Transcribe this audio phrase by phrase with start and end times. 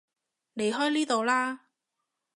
[0.55, 1.67] 離開呢度啦